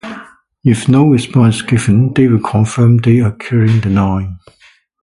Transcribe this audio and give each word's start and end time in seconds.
If 0.63 0.89
no 0.89 1.09
response 1.11 1.57
is 1.57 1.61
given, 1.61 2.11
they 2.15 2.25
will 2.27 2.39
confirm 2.39 2.97
they 2.97 3.19
are 3.19 3.33
clearing 3.33 3.81
the 3.81 3.91
line. 3.91 4.39